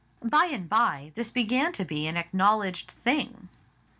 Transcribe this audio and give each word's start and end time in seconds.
By 0.23 0.45
and 0.45 0.67
by 0.67 1.11
this 1.13 1.29
began 1.29 1.73
to 1.73 1.85
be 1.85 2.07
an 2.07 2.17
acknowledged 2.17 2.89
thing. 2.89 3.49